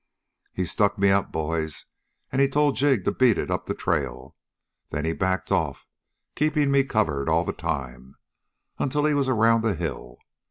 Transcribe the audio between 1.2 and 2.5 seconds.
boys, and he